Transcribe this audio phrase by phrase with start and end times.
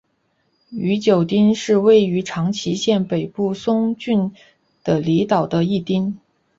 [0.71, 4.31] 宇久町是位于长崎县北松浦郡
[4.83, 6.17] 的离岛的一町。